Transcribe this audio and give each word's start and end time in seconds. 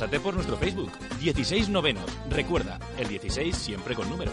Pásate 0.00 0.18
por 0.18 0.32
nuestro 0.32 0.56
Facebook, 0.56 0.90
16 1.20 1.68
novenos. 1.68 2.06
Recuerda, 2.30 2.78
el 2.96 3.06
16 3.06 3.54
siempre 3.54 3.94
con 3.94 4.08
número. 4.08 4.32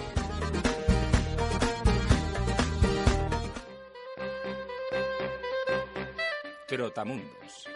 Trotamundos. 6.69 7.67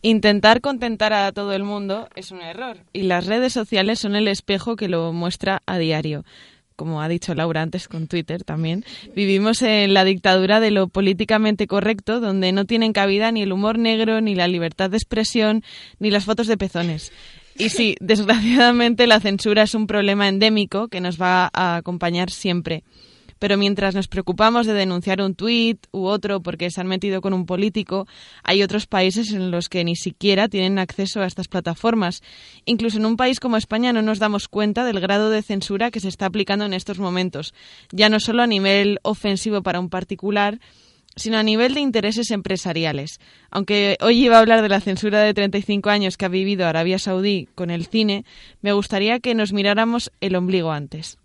Intentar 0.00 0.62
contentar 0.62 1.12
a 1.12 1.30
todo 1.32 1.52
el 1.52 1.62
mundo 1.62 2.08
es 2.14 2.30
un 2.30 2.40
error 2.40 2.78
y 2.94 3.02
las 3.02 3.26
redes 3.26 3.52
sociales 3.52 3.98
son 3.98 4.16
el 4.16 4.28
espejo 4.28 4.76
que 4.76 4.88
lo 4.88 5.12
muestra 5.12 5.62
a 5.66 5.76
diario. 5.76 6.24
Como 6.76 7.00
ha 7.00 7.08
dicho 7.08 7.34
Laura 7.34 7.62
antes 7.62 7.88
con 7.88 8.06
Twitter 8.06 8.44
también, 8.44 8.84
vivimos 9.14 9.62
en 9.62 9.94
la 9.94 10.04
dictadura 10.04 10.60
de 10.60 10.70
lo 10.70 10.88
políticamente 10.88 11.66
correcto, 11.66 12.20
donde 12.20 12.52
no 12.52 12.66
tienen 12.66 12.92
cabida 12.92 13.32
ni 13.32 13.42
el 13.42 13.52
humor 13.52 13.78
negro, 13.78 14.20
ni 14.20 14.34
la 14.34 14.46
libertad 14.46 14.90
de 14.90 14.98
expresión, 14.98 15.64
ni 15.98 16.10
las 16.10 16.26
fotos 16.26 16.46
de 16.46 16.58
pezones. 16.58 17.12
Y 17.58 17.70
sí, 17.70 17.96
desgraciadamente 18.00 19.06
la 19.06 19.20
censura 19.20 19.62
es 19.62 19.74
un 19.74 19.86
problema 19.86 20.28
endémico 20.28 20.88
que 20.88 21.00
nos 21.00 21.20
va 21.20 21.50
a 21.52 21.76
acompañar 21.76 22.30
siempre 22.30 22.84
pero 23.38 23.56
mientras 23.56 23.94
nos 23.94 24.08
preocupamos 24.08 24.66
de 24.66 24.74
denunciar 24.74 25.20
un 25.20 25.34
tuit 25.34 25.86
u 25.92 26.06
otro 26.06 26.40
porque 26.40 26.70
se 26.70 26.80
han 26.80 26.86
metido 26.86 27.20
con 27.20 27.32
un 27.32 27.46
político, 27.46 28.06
hay 28.42 28.62
otros 28.62 28.86
países 28.86 29.32
en 29.32 29.50
los 29.50 29.68
que 29.68 29.84
ni 29.84 29.96
siquiera 29.96 30.48
tienen 30.48 30.78
acceso 30.78 31.20
a 31.20 31.26
estas 31.26 31.48
plataformas. 31.48 32.22
Incluso 32.64 32.98
en 32.98 33.06
un 33.06 33.16
país 33.16 33.40
como 33.40 33.56
España 33.56 33.92
no 33.92 34.02
nos 34.02 34.18
damos 34.18 34.48
cuenta 34.48 34.84
del 34.84 35.00
grado 35.00 35.30
de 35.30 35.42
censura 35.42 35.90
que 35.90 36.00
se 36.00 36.08
está 36.08 36.26
aplicando 36.26 36.64
en 36.64 36.74
estos 36.74 36.98
momentos, 36.98 37.54
ya 37.92 38.08
no 38.08 38.20
solo 38.20 38.42
a 38.42 38.46
nivel 38.46 38.98
ofensivo 39.02 39.62
para 39.62 39.80
un 39.80 39.88
particular, 39.88 40.58
sino 41.16 41.38
a 41.38 41.42
nivel 41.42 41.74
de 41.74 41.80
intereses 41.80 42.30
empresariales. 42.30 43.20
Aunque 43.50 43.96
hoy 44.00 44.24
iba 44.24 44.36
a 44.36 44.40
hablar 44.40 44.62
de 44.62 44.68
la 44.68 44.80
censura 44.80 45.20
de 45.20 45.34
35 45.34 45.88
años 45.88 46.16
que 46.16 46.26
ha 46.26 46.28
vivido 46.28 46.66
Arabia 46.66 46.98
Saudí 46.98 47.48
con 47.54 47.70
el 47.70 47.86
cine, 47.86 48.24
me 48.60 48.72
gustaría 48.72 49.18
que 49.18 49.34
nos 49.34 49.52
miráramos 49.52 50.12
el 50.20 50.36
ombligo 50.36 50.72
antes. 50.72 51.18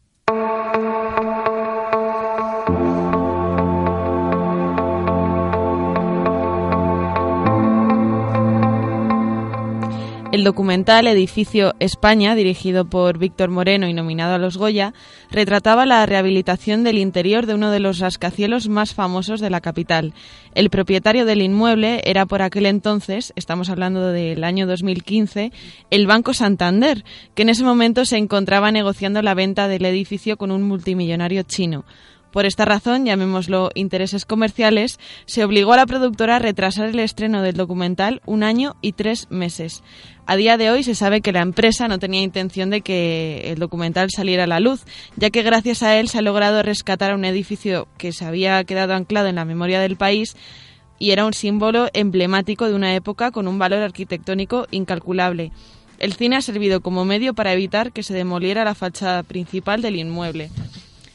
El 10.32 10.46
documental 10.46 11.08
Edificio 11.08 11.74
España, 11.80 12.36
dirigido 12.36 12.86
por 12.86 13.18
Víctor 13.18 13.50
Moreno 13.50 13.90
y 13.90 13.94
nominado 13.94 14.36
a 14.36 14.38
los 14.38 14.56
Goya, 14.56 14.94
retrataba 15.30 15.86
la 15.86 16.06
rehabilitación 16.06 16.86
del 16.86 17.00
interior 17.00 17.46
de 17.46 17.54
uno 17.54 17.70
de 17.70 17.82
los 17.82 18.00
rascacielos 18.00 18.70
más 18.70 18.94
famosos 18.94 19.42
de 19.42 19.50
la 19.50 19.60
capital. 19.60 20.14
El 20.56 20.70
propietario 20.70 21.26
del 21.26 21.42
inmueble 21.42 22.00
era 22.06 22.26
por 22.26 22.42
aquel 22.44 22.66
entonces, 22.66 23.34
estamos 23.36 23.70
hablando 23.70 24.14
del 24.14 24.46
año 24.46 24.68
2015, 24.68 25.52
el 25.90 26.08
Banco 26.08 26.34
Santander, 26.34 27.04
que 27.36 27.42
en 27.42 27.50
ese 27.50 27.66
momento 27.66 28.06
se 28.06 28.16
encontraba 28.16 28.72
negociando 28.72 29.22
la 29.22 29.34
venta 29.34 29.68
del 29.68 29.84
edificio 29.84 30.38
con 30.38 30.52
un 30.52 30.64
multimillonario 30.64 31.44
chino. 31.44 31.84
Por 32.32 32.46
esta 32.46 32.64
razón, 32.64 33.06
llamémoslo 33.06 33.72
intereses 33.76 34.26
comerciales, 34.26 35.00
se 35.26 35.44
obligó 35.44 35.74
a 35.74 35.78
la 35.78 35.86
productora 35.86 36.38
a 36.38 36.40
retrasar 36.40 36.90
el 36.90 37.00
estreno 37.00 37.42
del 37.42 37.56
documental 37.56 38.22
un 38.26 38.44
año 38.44 38.78
y 38.82 38.94
tres 38.94 39.28
meses. 39.30 39.84
A 40.26 40.38
día 40.38 40.56
de 40.56 40.72
hoy 40.72 40.84
se 40.84 40.96
sabe 40.96 41.20
que 41.20 41.34
la 41.34 41.42
empresa 41.42 41.90
no 41.90 42.00
tenía 42.00 42.22
intención 42.22 42.70
de 42.70 42.82
que 42.82 43.52
el 43.52 43.60
documental 43.60 44.10
saliera 44.16 44.46
a 44.46 44.48
la 44.48 44.62
luz, 44.62 44.86
ya 45.18 45.30
que 45.30 45.44
gracias 45.44 45.84
a 45.84 46.00
él 46.00 46.08
se 46.08 46.20
ha 46.20 46.22
logrado 46.22 46.64
rescatar 46.64 47.14
un 47.14 47.26
edificio 47.26 47.90
que 47.98 48.14
se 48.14 48.24
había 48.24 48.64
quedado 48.64 48.94
anclado 48.94 49.28
en 49.28 49.36
la 49.36 49.46
memoria 49.46 49.82
del 49.82 49.98
país 49.98 50.38
y 51.00 51.12
era 51.12 51.26
un 51.26 51.34
símbolo 51.34 51.90
emblemático 51.94 52.68
de 52.68 52.76
una 52.76 52.96
época 52.96 53.32
con 53.32 53.48
un 53.50 53.60
valor 53.60 53.82
arquitectónico 53.82 54.68
incalculable. 54.72 55.52
El 55.98 56.14
cine 56.14 56.38
ha 56.38 56.42
servido 56.42 56.82
como 56.82 57.06
medio 57.06 57.34
para 57.34 57.54
evitar 57.54 57.92
que 57.92 58.04
se 58.04 58.14
demoliera 58.14 58.64
la 58.64 58.74
fachada 58.74 59.22
principal 59.24 59.82
del 59.82 59.98
inmueble. 59.98 60.50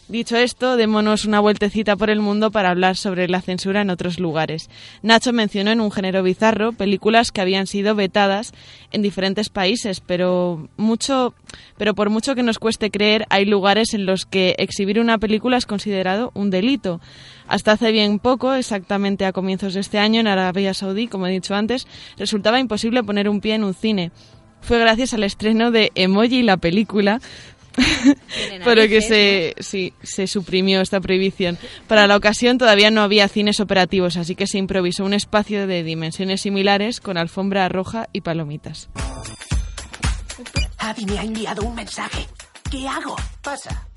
Dicho 0.09 0.37
esto, 0.37 0.77
démonos 0.77 1.25
una 1.25 1.41
vueltecita 1.41 1.97
por 1.97 2.11
el 2.11 2.21
mundo 2.21 2.53
para 2.53 2.71
hablar 2.71 2.97
sobre 2.97 3.27
la 3.27 3.41
censura 3.41 3.81
en 3.81 3.91
otros 3.91 4.21
lugares. 4.21 4.71
Nacho 5.03 5.33
mencionó 5.33 5.73
en 5.73 5.81
un 5.81 5.91
género 5.91 6.23
bizarro 6.23 6.73
películas 6.73 7.33
que 7.33 7.41
habían 7.41 7.67
sido 7.67 7.97
vetadas 7.97 8.53
en 8.93 9.03
diferentes 9.03 9.49
países, 9.49 9.99
pero 9.99 10.69
mucho, 10.77 11.35
pero 11.77 11.97
por 11.97 12.11
mucho 12.11 12.37
que 12.37 12.45
nos 12.45 12.61
cueste 12.61 12.93
creer, 12.93 13.27
hay 13.31 13.47
lugares 13.47 13.95
en 13.95 14.07
los 14.07 14.27
que 14.27 14.55
exhibir 14.59 15.01
una 15.01 15.19
película 15.19 15.57
es 15.57 15.67
considerado 15.67 16.31
un 16.35 16.51
delito. 16.51 17.01
Hasta 17.49 17.73
hace 17.73 17.91
bien 17.91 18.21
poco, 18.21 18.55
exactamente 18.55 19.25
a 19.25 19.33
comienzos 19.33 19.75
de 19.75 19.81
este 19.81 19.99
año, 19.99 20.21
en 20.21 20.29
Arabia 20.29 20.73
Saudí, 20.73 21.09
como 21.09 21.27
he 21.27 21.33
dicho 21.33 21.57
antes, 21.57 21.89
resultaba 22.17 22.61
imposible 22.61 23.03
poner 23.03 23.29
un 23.29 23.41
pie 23.41 23.57
en 23.57 23.65
un 23.65 23.75
cine. 23.75 24.13
Fue 24.61 24.79
gracias 24.79 25.15
al 25.15 25.23
estreno 25.23 25.71
de 25.71 25.93
Emoji 25.95 26.43
la 26.43 26.57
película, 26.57 27.21
pero 28.65 28.89
que 28.89 29.03
se, 29.03 29.55
sí, 29.61 29.93
se 30.03 30.27
suprimió 30.27 30.81
esta 30.81 31.01
prohibición. 31.01 31.59
Para 31.87 32.07
la 32.07 32.17
ocasión 32.17 32.59
todavía 32.59 32.91
no 32.91 33.03
había 33.03 33.29
cines 33.29 33.61
operativos, 33.61 34.17
así 34.17 34.35
que 34.35 34.47
se 34.47 34.59
improvisó 34.59 35.05
un 35.05 35.15
espacio 35.15 35.67
de 35.67 35.83
dimensiones 35.83 36.43
similares 36.43 37.01
con 37.01 37.17
alfombra 37.17 37.69
roja 37.69 38.09
y 38.13 38.23
palomitas. 38.23 38.89
Abby 40.79 41.07
me 41.07 41.19
ha 41.19 41.23
enviado 41.23 41.63
un 41.63 41.75
mensaje. 41.75 42.27
¿Qué 42.71 42.87
hago? 42.87 43.17
Pasa. 43.43 43.89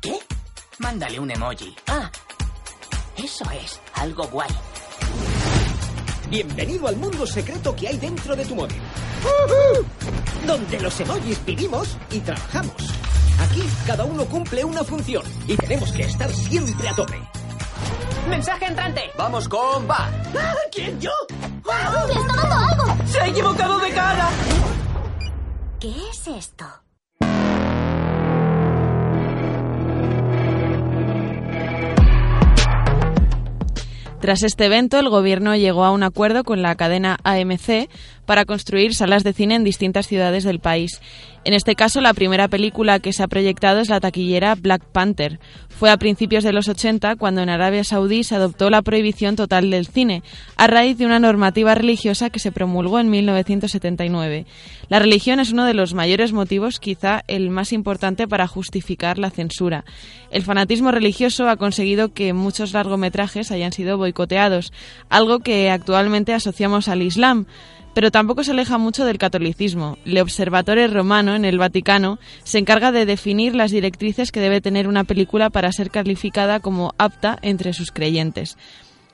¿Qué? 0.00 0.14
Mándale 0.78 1.20
un 1.20 1.30
emoji. 1.30 1.74
Ah, 1.88 2.10
eso 3.16 3.44
es 3.50 3.80
algo 3.94 4.26
guay. 4.28 4.48
Bienvenido 6.30 6.86
al 6.86 6.96
mundo 6.96 7.26
secreto 7.26 7.74
que 7.74 7.88
hay 7.88 7.98
dentro 7.98 8.36
de 8.36 8.44
tu 8.44 8.54
móvil. 8.54 8.80
Donde 10.46 10.80
los 10.80 11.00
emojis 11.00 11.44
vivimos 11.44 11.96
y 12.12 12.20
trabajamos. 12.20 12.99
Aquí 13.40 13.62
cada 13.86 14.04
uno 14.04 14.24
cumple 14.26 14.64
una 14.64 14.84
función 14.84 15.24
y 15.46 15.56
tenemos 15.56 15.92
que 15.92 16.02
estar 16.02 16.30
siempre 16.30 16.88
a 16.88 16.94
tope. 16.94 17.20
¡Mensaje 18.28 18.66
entrante! 18.66 19.02
Vamos 19.16 19.48
con 19.48 19.88
va. 19.88 20.10
Ah, 20.38 20.54
¿Quién 20.70 21.00
yo? 21.00 21.10
¡Le 22.06 22.12
está 22.20 22.36
dando 22.36 22.56
algo! 22.56 23.06
¡Se 23.06 23.20
ha 23.20 23.26
equivocado 23.26 23.78
de 23.80 23.90
cara! 23.90 24.28
¿Qué 25.80 25.94
es 26.10 26.28
esto? 26.28 26.66
Tras 34.20 34.42
este 34.42 34.66
evento, 34.66 34.98
el 34.98 35.08
gobierno 35.08 35.56
llegó 35.56 35.84
a 35.84 35.90
un 35.90 36.02
acuerdo 36.02 36.44
con 36.44 36.60
la 36.60 36.74
cadena 36.74 37.16
AMC 37.24 37.88
para 38.30 38.44
construir 38.44 38.94
salas 38.94 39.24
de 39.24 39.32
cine 39.32 39.56
en 39.56 39.64
distintas 39.64 40.06
ciudades 40.06 40.44
del 40.44 40.60
país. 40.60 41.00
En 41.42 41.52
este 41.52 41.74
caso, 41.74 42.00
la 42.00 42.14
primera 42.14 42.46
película 42.46 43.00
que 43.00 43.12
se 43.12 43.24
ha 43.24 43.26
proyectado 43.26 43.80
es 43.80 43.88
la 43.88 43.98
taquillera 43.98 44.54
Black 44.54 44.84
Panther. 44.84 45.40
Fue 45.68 45.90
a 45.90 45.96
principios 45.96 46.44
de 46.44 46.52
los 46.52 46.68
80 46.68 47.16
cuando 47.16 47.40
en 47.40 47.48
Arabia 47.48 47.82
Saudí 47.82 48.22
se 48.22 48.36
adoptó 48.36 48.70
la 48.70 48.82
prohibición 48.82 49.34
total 49.34 49.68
del 49.70 49.88
cine, 49.88 50.22
a 50.56 50.68
raíz 50.68 50.96
de 50.96 51.06
una 51.06 51.18
normativa 51.18 51.74
religiosa 51.74 52.30
que 52.30 52.38
se 52.38 52.52
promulgó 52.52 53.00
en 53.00 53.10
1979. 53.10 54.46
La 54.88 55.00
religión 55.00 55.40
es 55.40 55.50
uno 55.50 55.64
de 55.64 55.74
los 55.74 55.94
mayores 55.94 56.32
motivos, 56.32 56.78
quizá 56.78 57.24
el 57.26 57.50
más 57.50 57.72
importante 57.72 58.28
para 58.28 58.46
justificar 58.46 59.18
la 59.18 59.30
censura. 59.30 59.84
El 60.30 60.42
fanatismo 60.42 60.92
religioso 60.92 61.48
ha 61.48 61.56
conseguido 61.56 62.12
que 62.12 62.32
muchos 62.32 62.74
largometrajes 62.74 63.50
hayan 63.50 63.72
sido 63.72 63.98
boicoteados, 63.98 64.72
algo 65.08 65.40
que 65.40 65.68
actualmente 65.68 66.32
asociamos 66.32 66.86
al 66.86 67.02
Islam 67.02 67.46
pero 67.94 68.10
tampoco 68.10 68.44
se 68.44 68.52
aleja 68.52 68.78
mucho 68.78 69.04
del 69.04 69.18
catolicismo. 69.18 69.98
El 70.04 70.18
Observatore 70.18 70.86
Romano 70.88 71.34
en 71.34 71.44
el 71.44 71.58
Vaticano 71.58 72.18
se 72.44 72.58
encarga 72.58 72.92
de 72.92 73.06
definir 73.06 73.54
las 73.54 73.70
directrices 73.70 74.32
que 74.32 74.40
debe 74.40 74.60
tener 74.60 74.88
una 74.88 75.04
película 75.04 75.50
para 75.50 75.72
ser 75.72 75.90
calificada 75.90 76.60
como 76.60 76.94
apta 76.98 77.38
entre 77.42 77.72
sus 77.72 77.90
creyentes. 77.90 78.56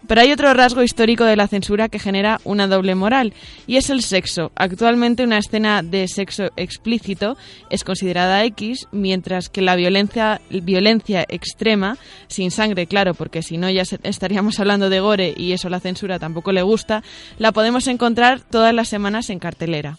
Pero 0.07 0.21
hay 0.21 0.33
otro 0.33 0.53
rasgo 0.55 0.83
histórico 0.83 1.25
de 1.25 1.37
la 1.37 1.49
censura 1.49 1.89
que 1.89 1.99
genera 1.99 2.41
una 2.45 2.67
doble 2.67 2.95
moral, 2.95 3.35
y 3.67 3.77
es 3.77 3.91
el 3.91 4.03
sexo. 4.03 4.53
Actualmente 4.55 5.25
una 5.25 5.39
escena 5.39 5.83
de 5.83 6.07
sexo 6.09 6.51
explícito 6.57 7.37
es 7.71 7.85
considerada 7.85 8.45
X, 8.45 8.89
mientras 8.93 9.49
que 9.49 9.63
la 9.63 9.77
violencia, 9.77 10.41
violencia 10.51 11.25
extrema, 11.29 11.99
sin 12.29 12.51
sangre, 12.51 12.87
claro, 12.87 13.15
porque 13.15 13.43
si 13.43 13.59
no 13.59 13.71
ya 13.71 13.83
estaríamos 14.03 14.61
hablando 14.61 14.91
de 14.91 15.01
gore 15.01 15.35
y 15.37 15.53
eso 15.53 15.69
la 15.69 15.81
censura 15.81 16.19
tampoco 16.19 16.53
le 16.53 16.63
gusta, 16.63 17.03
la 17.39 17.53
podemos 17.53 17.87
encontrar 17.87 18.41
todas 18.41 18.75
las 18.75 18.89
semanas 18.89 19.31
en 19.31 19.39
cartelera. 19.39 19.99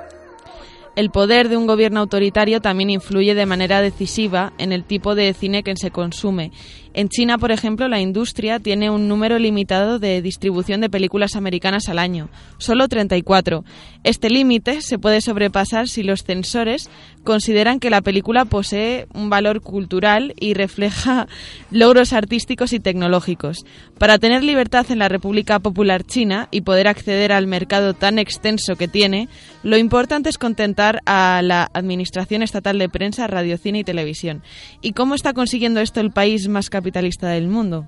El 0.95 1.09
poder 1.09 1.47
de 1.47 1.55
un 1.55 1.67
gobierno 1.67 2.01
autoritario 2.01 2.59
también 2.59 2.89
influye 2.89 3.33
de 3.33 3.45
manera 3.45 3.81
decisiva 3.81 4.51
en 4.57 4.73
el 4.73 4.83
tipo 4.83 5.15
de 5.15 5.33
cine 5.33 5.63
que 5.63 5.75
se 5.77 5.89
consume 5.89 6.51
en 6.93 7.07
China, 7.07 7.37
por 7.37 7.51
ejemplo, 7.51 7.87
la 7.87 8.01
industria 8.01 8.59
tiene 8.59 8.89
un 8.89 9.07
número 9.07 9.39
limitado 9.39 9.97
de 9.97 10.21
distribución 10.21 10.81
de 10.81 10.89
películas 10.89 11.37
americanas 11.37 11.87
al 11.87 11.99
año, 11.99 12.29
solo 12.57 12.89
34. 12.89 13.63
Este 14.03 14.29
límite 14.29 14.81
se 14.81 14.99
puede 14.99 15.21
sobrepasar 15.21 15.87
si 15.87 16.03
los 16.03 16.23
censores 16.23 16.89
consideran 17.23 17.79
que 17.79 17.89
la 17.89 18.01
película 18.01 18.43
posee 18.43 19.07
un 19.13 19.29
valor 19.29 19.61
cultural 19.61 20.33
y 20.37 20.53
refleja 20.53 21.27
logros 21.71 22.11
artísticos 22.11 22.73
y 22.73 22.81
tecnológicos. 22.81 23.59
Para 23.97 24.17
tener 24.17 24.43
libertad 24.43 24.85
en 24.89 24.99
la 24.99 25.07
República 25.07 25.59
Popular 25.59 26.03
China 26.03 26.49
y 26.51 26.61
poder 26.61 26.89
acceder 26.89 27.31
al 27.31 27.47
mercado 27.47 27.93
tan 27.93 28.19
extenso 28.19 28.75
que 28.75 28.89
tiene, 28.89 29.29
lo 29.63 29.77
importante 29.77 30.29
es 30.29 30.37
contentar 30.37 30.80
a 31.05 31.41
la 31.43 31.69
Administración 31.73 32.41
Estatal 32.43 32.77
de 32.79 32.89
Prensa, 32.89 33.27
Radio, 33.27 33.57
Cine 33.57 33.79
y 33.79 33.83
Televisión. 33.83 34.43
¿Y 34.81 34.93
cómo 34.93 35.15
está 35.15 35.33
consiguiendo 35.33 35.79
esto 35.79 35.99
el 35.99 36.11
país 36.11 36.47
más 36.47 36.69
capitalista 36.69 37.29
del 37.29 37.47
mundo. 37.47 37.87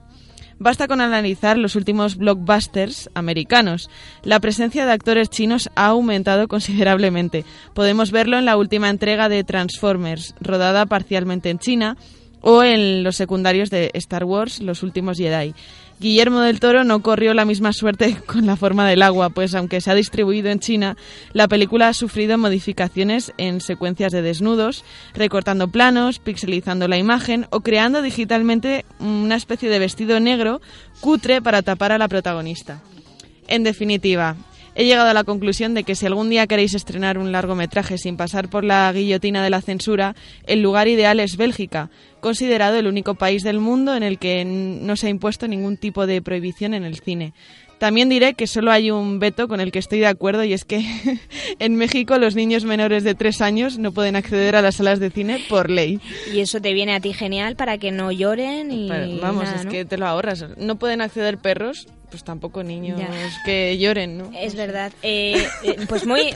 Basta 0.60 0.88
con 0.88 1.02
analizar 1.02 1.58
los 1.58 1.76
últimos 1.76 2.16
blockbusters 2.16 3.10
americanos. 3.16 3.90
La 4.24 4.40
presencia 4.40 4.86
de 4.86 4.92
actores 4.92 5.30
chinos 5.30 5.70
ha 5.76 5.88
aumentado 5.88 6.48
considerablemente. 6.50 7.44
Podemos 7.74 8.12
verlo 8.12 8.38
en 8.38 8.46
la 8.46 8.58
última 8.58 8.90
entrega 8.90 9.30
de 9.30 9.44
Transformers, 9.44 10.36
rodada 10.40 10.86
parcialmente 10.86 11.50
en 11.50 11.60
China, 11.60 11.98
o 12.42 12.62
en 12.62 13.04
los 13.04 13.16
secundarios 13.16 13.70
de 13.70 13.90
Star 13.94 14.26
Wars, 14.26 14.60
Los 14.60 14.84
Últimos 14.84 15.18
Jedi. 15.18 15.54
Guillermo 16.04 16.42
del 16.42 16.60
Toro 16.60 16.84
no 16.84 17.02
corrió 17.02 17.34
la 17.34 17.46
misma 17.46 17.72
suerte 17.72 18.18
con 18.26 18.46
la 18.46 18.58
forma 18.58 18.86
del 18.90 19.02
agua, 19.04 19.30
pues 19.30 19.56
aunque 19.56 19.80
se 19.80 19.90
ha 19.90 19.96
distribuido 19.96 20.50
en 20.50 20.60
China, 20.60 20.98
la 21.32 21.48
película 21.48 21.88
ha 21.88 21.94
sufrido 21.94 22.38
modificaciones 22.38 23.32
en 23.38 23.62
secuencias 23.62 24.12
de 24.12 24.22
desnudos, 24.22 24.84
recortando 25.14 25.70
planos, 25.70 26.20
pixelizando 26.20 26.90
la 26.90 26.98
imagen 26.98 27.48
o 27.52 27.62
creando 27.62 28.02
digitalmente 28.02 28.84
una 29.00 29.38
especie 29.38 29.70
de 29.70 29.80
vestido 29.80 30.20
negro 30.20 30.60
cutre 31.00 31.42
para 31.42 31.62
tapar 31.62 31.94
a 31.94 31.98
la 31.98 32.10
protagonista. 32.10 32.82
En 33.48 33.64
definitiva, 33.64 34.36
he 34.76 34.86
llegado 34.86 35.10
a 35.10 35.14
la 35.14 35.24
conclusión 35.24 35.74
de 35.74 35.84
que 35.84 35.96
si 35.96 36.06
algún 36.06 36.30
día 36.30 36.48
queréis 36.48 36.74
estrenar 36.74 37.18
un 37.18 37.32
largometraje 37.32 37.98
sin 37.98 38.18
pasar 38.18 38.50
por 38.50 38.64
la 38.64 38.92
guillotina 38.92 39.44
de 39.44 39.50
la 39.50 39.62
censura, 39.62 40.16
el 40.48 40.62
lugar 40.62 40.88
ideal 40.88 41.20
es 41.20 41.38
Bélgica, 41.38 41.90
considerado 42.22 42.78
el 42.78 42.88
único 42.88 43.16
país 43.16 43.44
del 43.44 43.60
mundo 43.60 43.96
en 43.96 44.04
el 44.04 44.18
que 44.18 44.46
no 44.46 44.96
se 44.96 45.08
ha 45.08 45.12
impuesto 45.12 45.48
ningún 45.48 45.78
tipo 45.78 46.08
de 46.08 46.22
prohibición 46.22 46.74
en 46.74 46.84
el 46.84 47.00
cine. 47.00 47.34
También 47.84 48.08
diré 48.08 48.34
que 48.34 48.48
solo 48.48 48.72
hay 48.72 48.92
un 48.92 49.20
veto 49.20 49.50
con 49.50 49.60
el 49.60 49.74
que 49.74 49.80
estoy 49.80 50.00
de 50.00 50.08
acuerdo 50.08 50.46
y 50.46 50.54
es 50.54 50.64
que 50.64 50.86
en 51.60 51.76
México 51.76 52.18
los 52.18 52.34
niños 52.34 52.64
menores 52.64 53.04
de 53.04 53.14
tres 53.14 53.42
años 53.42 53.78
no 53.78 53.92
pueden 53.92 54.16
acceder 54.16 54.56
a 54.56 54.62
las 54.62 54.76
salas 54.76 55.02
de 55.02 55.10
cine 55.10 55.44
por 55.50 55.70
ley. 55.70 56.00
Y 56.34 56.40
eso 56.40 56.62
te 56.62 56.72
viene 56.72 56.96
a 56.96 57.02
ti 57.02 57.12
genial 57.12 57.58
para 57.58 57.78
que 57.80 57.92
no 57.92 58.10
lloren 58.10 58.72
y... 58.72 59.20
vamos, 59.20 59.50
es 59.54 59.66
que 59.66 59.84
te 59.84 59.98
lo 59.98 60.08
ahorras. 60.08 60.46
No 60.56 60.78
pueden 60.78 61.02
acceder 61.02 61.40
perros, 61.40 61.90
pues 62.10 62.24
tampoco 62.24 62.64
niños 62.64 63.02
que 63.44 63.78
lloren, 63.78 64.18
¿no? 64.18 64.32
Es 64.34 64.56
verdad. 64.56 64.94
Eh, 65.02 65.46
eh, 65.64 65.76
pues 65.90 66.06
muy... 66.06 66.34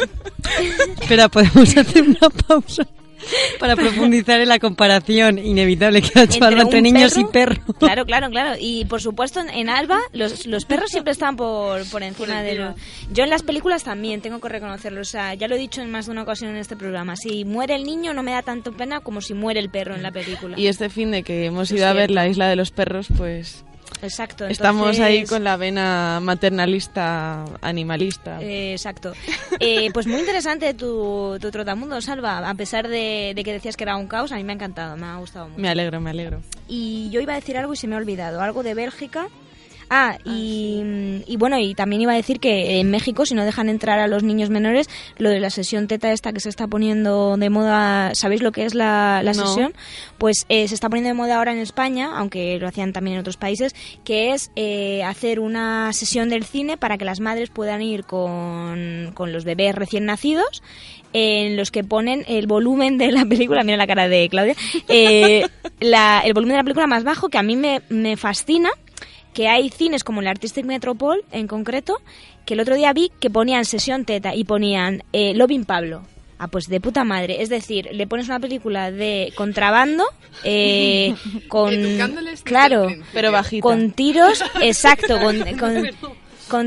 Espera, 1.02 1.30
podemos 1.30 1.78
hacer 1.78 2.04
una 2.04 2.30
pausa. 2.46 2.86
para 3.60 3.76
profundizar 3.76 4.40
en 4.40 4.50
la 4.50 4.60
comparación 4.60 5.38
inevitable 5.38 6.02
que 6.02 6.20
ha 6.20 6.24
hecho 6.24 6.44
Alba 6.44 6.62
entre 6.62 6.82
niños 6.82 7.18
y 7.18 7.26
perros. 7.26 7.60
Claro, 7.80 8.06
claro, 8.06 8.30
claro. 8.30 8.56
Y 8.60 8.86
por 8.86 9.02
supuesto, 9.02 9.42
en 9.42 9.70
Alba 9.70 10.00
los, 10.14 10.46
los 10.46 10.66
perros 10.68 10.92
siempre 10.92 11.12
están 11.12 11.36
por, 11.36 11.88
por 11.90 12.04
encima 12.04 12.42
de 12.42 12.56
los... 12.56 12.76
Yo 13.12 13.24
en 13.24 13.30
las 13.30 13.44
películas 13.44 13.84
también 13.84 14.22
tengo 14.22 14.40
que 14.40 14.50
reconocerlo. 14.50 15.02
O 15.02 15.06
sea, 15.06 15.34
ya 15.34 15.48
lo 15.48 15.56
he 15.56 15.60
dicho 15.60 15.82
en 15.82 15.92
más 15.92 16.06
de 16.06 16.12
una 16.12 16.24
ocasión 16.24 16.52
en 16.52 16.58
este 16.58 16.76
programa. 16.76 17.16
Si 17.16 17.46
muere 17.46 17.76
el 17.76 17.84
niño 17.84 18.14
no 18.14 18.24
me 18.24 18.32
da 18.32 18.42
tanto 18.42 18.72
pena 18.74 19.00
como 19.02 19.22
si 19.22 19.34
muere 19.34 19.60
el 19.60 19.70
perro 19.70 19.96
en 19.96 20.04
la 20.04 20.12
película. 20.12 20.60
Y 20.60 20.68
este 20.68 20.90
fin 20.90 21.12
de 21.12 21.24
que 21.24 21.46
hemos 21.46 21.72
ido 21.72 21.88
a 21.88 21.94
ver 21.94 22.12
la 22.12 22.28
isla 22.28 22.48
de 22.48 22.56
los 22.56 22.72
perros, 22.72 23.08
pues 23.18 23.64
Exacto. 24.02 24.46
Estamos 24.46 25.00
ahí 25.00 25.26
con 25.26 25.44
la 25.44 25.58
vena 25.58 26.20
maternalista, 26.22 27.46
animalista. 27.62 28.42
Eh, 28.42 28.74
exacto. 28.74 29.14
Eh, 29.60 29.90
pues 29.92 30.08
muy 30.08 30.20
interesante 30.20 30.74
tu, 30.74 31.38
tu 31.42 31.50
trotamundo, 31.52 32.00
Salva. 32.02 32.48
A 32.48 32.54
pesar 32.54 32.88
de, 32.88 33.34
de, 33.36 33.44
que 33.44 33.54
decías 33.54 33.76
que 33.76 33.84
era 33.84 33.96
un 33.96 34.08
caos, 34.08 34.32
a 34.32 34.36
mí 34.36 34.44
me 34.44 34.54
ha 34.54 34.56
encantado, 34.56 34.96
me 34.98 35.06
ha 35.06 35.18
gustado 35.18 35.48
mucho. 35.50 35.60
Me 35.60 35.70
alegro, 35.70 36.00
me 36.00 36.12
alegro. 36.12 36.42
Y 36.68 37.10
yo 37.10 37.22
iba 37.22 37.34
a 37.34 37.38
decir 37.38 37.58
algo 37.58 37.74
y 37.74 37.78
se 37.78 37.88
me 37.88 37.96
ha 37.96 37.98
olvidado. 37.98 38.42
Algo 38.42 38.64
de 38.64 38.74
Bélgica 38.74 39.30
Ah, 39.90 40.18
ah 40.18 40.20
y, 40.26 41.36
bueno, 41.38 41.58
y 41.60 41.74
también 41.76 42.02
iba 42.02 42.14
a 42.14 42.16
decir 42.16 42.40
que 42.40 42.80
en 42.80 42.90
México, 42.92 43.26
si 43.26 43.36
no 43.36 43.46
dejan 43.46 43.70
entrar 43.70 44.00
a 44.00 44.08
los 44.08 44.24
niños 44.24 44.50
menores, 44.50 44.90
lo 45.18 45.30
de 45.30 45.40
la 45.40 45.50
sesión 45.50 45.88
teta 45.88 46.12
esta 46.12 46.34
que 46.34 46.40
se 46.40 46.50
está 46.50 46.68
poniendo 46.68 47.38
de 47.38 47.50
moda, 47.50 48.14
¿sabéis 48.16 48.42
lo 48.42 48.52
que 48.52 48.66
es 48.66 48.76
la, 48.76 49.22
sesión? 49.34 49.74
Pues 50.18 50.46
eh, 50.50 50.68
se 50.68 50.76
está 50.76 50.90
poniendo 50.90 51.10
de 51.10 51.14
moda 51.14 51.38
ahora 51.38 51.52
en 51.52 51.60
España, 51.60 52.18
aunque 52.18 52.60
lo 52.60 52.68
hacían 52.68 52.94
también 52.94 53.16
en 53.16 53.22
otros 53.22 53.38
países, 53.38 53.76
que 54.04 54.34
es 54.34 54.52
eh, 54.56 55.04
hacer 55.04 55.40
una 55.40 55.94
sesión 55.94 56.30
del 56.30 56.44
cine 56.44 56.78
para 56.78 56.98
que 56.98 57.06
las 57.06 57.20
madres 57.20 57.50
puedan 57.50 57.82
ir 57.82 58.04
con, 58.04 59.12
con 59.14 59.32
los 59.32 59.46
bebés 59.46 59.76
recién 59.76 60.06
nacidos 60.06 60.62
en 61.14 61.58
los 61.58 61.72
que 61.72 61.84
ponen 61.84 62.24
el 62.28 62.48
volumen 62.48 62.98
de 62.98 63.12
la 63.12 63.26
película, 63.26 63.64
mira 63.64 63.78
la 63.78 63.88
cara 63.88 64.08
de 64.08 64.28
Claudia, 64.30 64.56
eh, 64.88 65.46
el 65.80 66.34
volumen 66.34 66.54
de 66.54 66.58
la 66.58 66.64
película 66.64 66.88
más 66.88 67.04
bajo, 67.04 67.30
que 67.30 67.38
a 67.38 67.44
mí 67.44 67.56
me, 67.56 67.82
me 67.90 68.18
fascina, 68.18 68.70
que 69.38 69.48
hay 69.48 69.70
cines 69.70 70.04
como 70.04 70.22
el 70.22 70.28
Artistic 70.28 70.66
Metropole 70.66 71.22
en 71.32 71.46
concreto, 71.46 72.02
que 72.44 72.56
el 72.56 72.60
otro 72.60 72.74
día 72.74 72.92
vi 72.92 73.12
que 73.20 73.30
ponían 73.30 73.66
sesión 73.66 74.04
teta 74.04 74.34
y 74.34 74.46
ponían 74.46 75.04
eh, 75.14 75.36
Loving 75.36 75.64
Pablo. 75.64 76.02
Ah, 76.40 76.48
pues 76.48 76.66
de 76.66 76.82
puta 76.82 77.04
madre. 77.04 77.44
Es 77.44 77.50
decir, 77.50 77.88
le 77.92 78.08
pones 78.08 78.30
una 78.30 78.40
película 78.40 78.90
de 78.90 79.32
contrabando 79.36 80.06
eh, 80.44 81.14
con... 81.50 81.72
Claro, 82.46 82.88
pero 83.14 83.32
bajita. 83.32 83.62
Con 83.62 83.92
tiros, 83.92 84.44
exacto, 84.64 85.20
con 85.20 85.38
con 85.60 85.88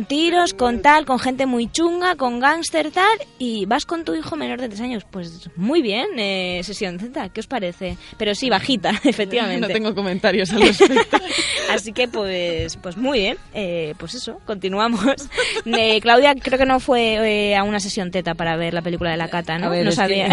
tiros, 0.06 0.54
con 0.54 0.82
tal, 0.82 1.04
con 1.06 1.18
gente 1.18 1.46
muy 1.46 1.70
chunga, 1.70 2.14
con 2.16 2.40
gángster 2.40 2.90
tal, 2.90 3.18
y 3.38 3.66
vas 3.66 3.86
con 3.86 4.04
tu 4.04 4.14
hijo 4.14 4.36
menor 4.36 4.60
de 4.60 4.68
tres 4.68 4.80
años. 4.80 5.04
Pues 5.10 5.48
muy 5.56 5.82
bien, 5.82 6.06
eh, 6.18 6.60
sesión 6.64 6.98
Z, 6.98 7.28
¿qué 7.30 7.40
os 7.40 7.46
parece? 7.46 7.96
Pero 8.18 8.34
sí, 8.34 8.50
bajita, 8.50 8.90
efectivamente. 9.04 9.60
No 9.60 9.72
tengo 9.72 9.94
comentarios 9.94 10.50
al 10.52 10.62
respecto. 10.62 11.16
Así 11.70 11.92
que 11.92 12.08
pues, 12.08 12.76
pues 12.76 12.96
muy 12.96 13.20
bien, 13.20 13.36
eh, 13.54 13.94
pues 13.98 14.14
eso, 14.14 14.40
continuamos. 14.46 15.00
Eh, 15.66 16.00
Claudia 16.00 16.34
creo 16.34 16.58
que 16.58 16.66
no 16.66 16.80
fue 16.80 17.54
a 17.54 17.62
una 17.62 17.80
sesión 17.80 18.10
teta 18.10 18.34
para 18.34 18.56
ver 18.56 18.74
la 18.74 18.82
película 18.82 19.10
de 19.10 19.16
la 19.16 19.28
cata, 19.28 19.58
¿no? 19.58 19.72
no 19.74 19.92
sabía. 19.92 20.28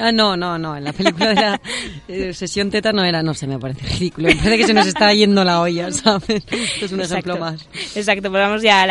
ah, 0.00 0.12
no, 0.12 0.36
no, 0.36 0.58
no, 0.58 0.76
en 0.76 0.84
la 0.84 0.92
película 0.92 1.28
de 1.28 1.34
la 2.26 2.32
sesión 2.34 2.70
teta 2.70 2.92
no 2.92 3.04
era, 3.04 3.22
no 3.22 3.34
sé, 3.34 3.46
me 3.46 3.58
parece 3.58 3.86
ridículo. 3.86 4.28
Me 4.28 4.34
parece 4.36 4.58
que 4.58 4.66
se 4.66 4.74
nos 4.74 4.86
está 4.86 5.12
yendo 5.14 5.44
la 5.44 5.60
olla, 5.60 5.90
¿sabes? 5.92 6.44
Esto 6.50 6.86
es 6.86 6.92
un 6.92 7.00
ejemplo 7.00 7.38
más. 7.38 7.66
Exacto, 7.94 8.30
pues 8.30 8.42
vamos 8.42 8.62
ya 8.62 8.82
a 8.82 8.86